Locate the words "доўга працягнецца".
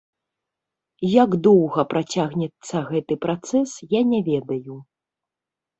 1.49-2.75